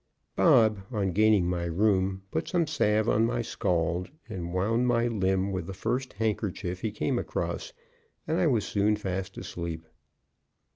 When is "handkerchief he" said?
6.13-6.89